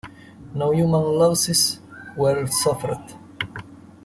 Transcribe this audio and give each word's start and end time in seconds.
No 0.55 0.71
human 0.73 1.03
losses 1.03 1.79
were 2.17 2.47
suffered. 2.47 3.13